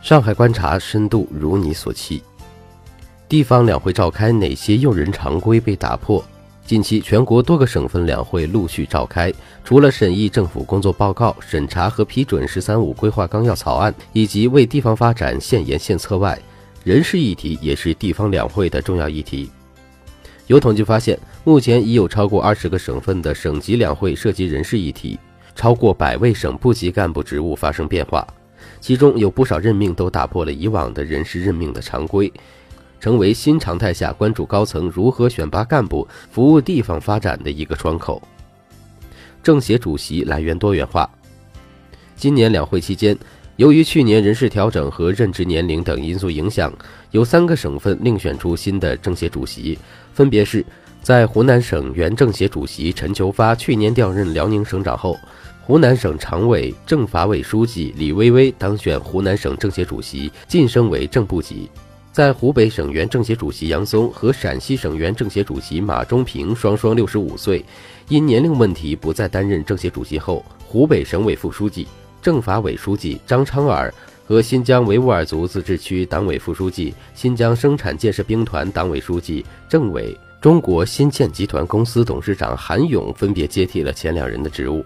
[0.00, 2.22] 上海观察深度如你所期。
[3.28, 6.24] 地方两会召开，哪些用人常规被打破？
[6.64, 9.32] 近期，全国多个省份两会陆续召开，
[9.64, 16.38] 除了审议政府工作报告、审查和批准“十三五”规划纲要草案，以及为地方发展献言献策外，
[16.84, 19.50] 人事议题也是地方两会的重要议题。
[20.46, 25.18] 有统计发现，目前已有超过二十个省份的省级两会涉及人事议题，
[25.54, 28.26] 超过百位省部级干部职务发生变化，
[28.80, 32.32] 其中有不少任命都打破了以往的人事任命的常规。
[33.00, 38.20] 成为新常态下关注高层如何选拔干部、服务地方发展的一个窗口。
[39.40, 41.08] 政协主席来源多元化。
[42.16, 43.16] 今年两会期间，
[43.54, 46.72] 由于去年人事调整和任职年龄等因素影响，
[47.12, 49.78] 有三个省份另选出新的政协主席，
[50.12, 50.66] 分别是
[51.00, 55.16] 在湖南省原政协主席陈求发去年调任辽宁省长后，
[55.68, 61.70] 湖南省常委、政法委书记李薇薇当选湖南省政协主席，晋升为正部级。
[62.10, 67.62] 在湖北省原政协主席杨松和陕西省原政协主席马中平双双六十五岁，
[68.08, 71.86] 因年龄问题不再担任政协主席后，湖北省委副书记、
[72.22, 73.92] 政法委书记张昌尔
[74.24, 84.82] 和新疆维吾尔族自治区党委副书记、新疆生产建设兵团党委书记、政委、中国新建集团公司董事长韩勇分别接替了前两人的职务。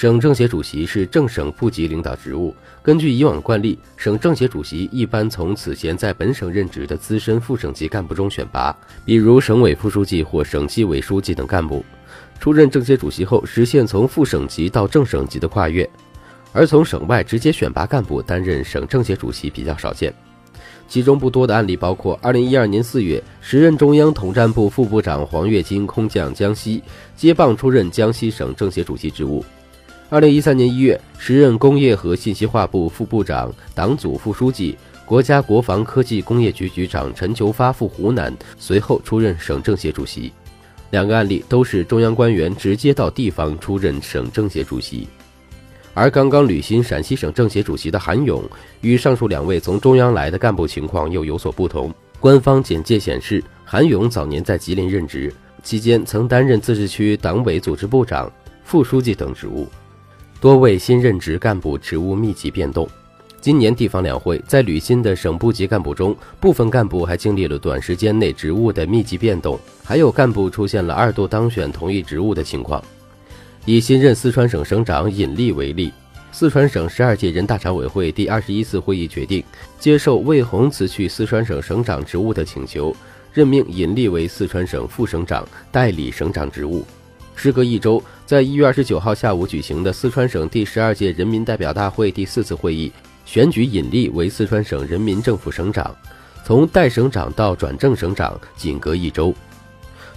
[0.00, 2.54] 省政协主席是正省部级领导职务。
[2.84, 8.72] 根据以往惯例，省政协主席一般从此前在本省任职的资深副省级干部中选拔，
[9.04, 11.84] 比如省委副书记或省纪委书记等干部。
[12.38, 15.90] 出任政协主席后，实现从副省级到正省级的跨越。
[16.52, 20.14] 而从省外直接选拔干部担任省政协主席比较少见。
[20.86, 26.84] 其中不多的案例包括：二零一二年四月，时任中央统战部副部长黄跃金空降江西，
[27.16, 29.44] 接棒出任江西省政协主席职务。
[30.10, 40.32] 二零一三年一月，时任工业和信息化部副部长、党组副书记、国家国防科技工业局局长陈求发赴湖南，随后出任省政协主席。
[40.92, 45.06] 两个案例都是中央官员直接到地方出任省政协主席。
[45.92, 48.42] 而刚刚履新陕西省政协主席的韩勇，
[48.80, 51.92] 与上述两位从中央来的干部情况又有所不同。
[52.18, 55.30] 官方简介显示，韩勇早年在吉林任职，
[55.62, 58.32] 期间曾担任自治区党委组织部长、
[58.64, 59.68] 副书记等职务。
[60.40, 62.88] 多位新任职干部职务密集变动。
[63.40, 72.82] 今年地方两会在履新的省部级干部中，部分干部还经历了短时间内职务的密集变动，还有干部出现了二度当选同一职务的情况。
[73.64, 75.92] 以新任四川省省长尹力为例，
[76.30, 79.42] 四川省十二届人大常委会第二十一次会议决定
[79.80, 82.94] 接受魏宏辞去四川省省长职务的请求，
[83.32, 86.84] 任命尹力为四川省副省长，代理省长职务。
[87.38, 92.90] 时隔一周，在一月二十九号下午举行的四川省第十二届人民代表大会第四次会议，
[93.24, 95.94] 选举尹力为四川省人民政府省长。
[96.44, 99.32] 从代省长到转正省长，仅隔一周。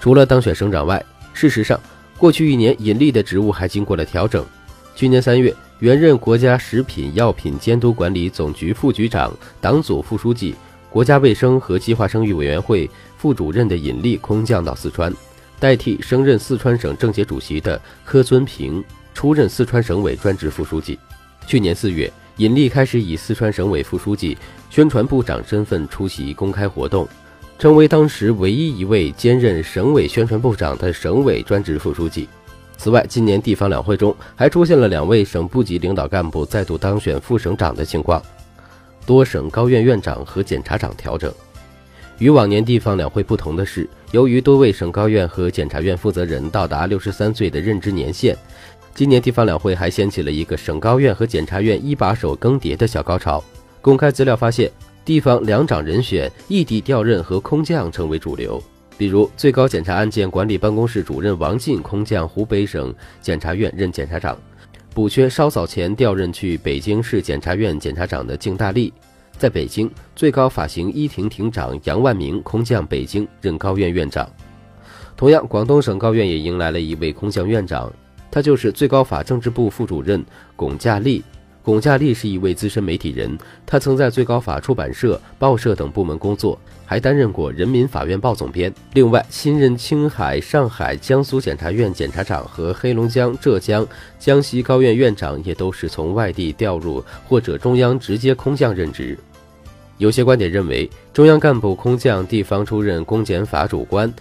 [0.00, 1.78] 除了当选省长外，事实上，
[2.16, 4.46] 过去一年尹力的职务还经过了调整。
[4.94, 10.54] 去年三月，原任国家食品药品监督管理总局副局长、党组副书记、
[10.88, 15.12] 国家卫生和计划生育委员会副主任的尹力空降到四川。
[15.60, 18.82] 代替升任四川省政协主席的柯尊平
[19.12, 20.98] 出任四川省委专职副书记。
[21.46, 24.36] 去年四月，尹力开始以四川省委副书记、
[24.70, 27.08] 宣传部长身份出席公开活动，
[27.58, 32.28] 成为当时唯一一位兼任省委宣传部长的省委专职副书记。
[32.76, 38.22] 此外，今年地方两会中还出现了两位省部级领导干部再度当选副省长的情况，
[39.04, 41.32] 多省高院院长和检察长调整。
[42.18, 48.36] 与往年地方两会不同的是，由于多位省高院和检察院负责人到达六十三岁的任职年限，
[48.92, 53.42] 今年地方两会还掀起了一个省高院和检察院一把手更迭的小高潮。
[53.80, 54.68] 公开资料发现，
[55.04, 58.60] 地方两长人选异地调任和空降成为主流。
[58.96, 64.36] 比如，最高检察案件管理办公室主任王进空降湖北省检察院任检察长，
[64.92, 68.92] 补缺稍早前调任去北京市检察院检察长的靳大力。
[69.38, 74.28] 在北京，最高法刑一庭庭长杨万明空降北京任高院院长。
[75.16, 77.92] 同样，广东省高院也迎来了一位空降院长，
[78.30, 80.24] 他就是最高法政治部副主任
[80.56, 81.22] 龚稼利。
[81.62, 83.36] 龚稼利是一位资深媒体人，
[83.66, 88.72] 他曾在最高法出版社、报社等部门工作，还担任过人民法院报总编。
[88.94, 93.86] 另外，新任青海、上海、江苏检察院检察长和黑龙江、浙江、
[94.18, 99.18] 江西高院院长也都是从外地调入或者中央直接空降任职。
[99.98, 104.12] 有些观点认为，中央干部空降地方出任公检法主官，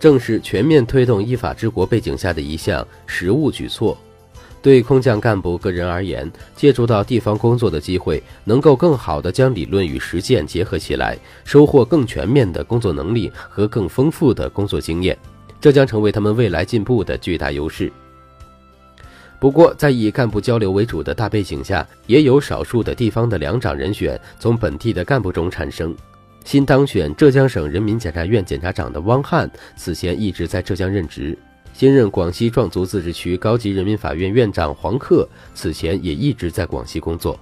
[0.00, 3.96] 正是全面推动依法治国背景下的一项实务举措。
[4.62, 15.16] 对空降干部个人而言，借助到地方工作的机会，能够更好地将理论与实践结合起来，收获更全面的工作能力和更丰富的工作经验，
[15.60, 17.92] 这将成为他们未来进步的巨大优势。
[19.38, 25.94] 不过，在以干部交流为主的大背景下，也有少数的地方的两长人选从本地的干部中产生。
[26.44, 31.36] 新当选浙江省人民检察院检察长的汪汉，此前一直在浙江任职。
[31.72, 37.38] 新任广西壮族自治区高级人民法院院长黄克此前也一直在广西工作。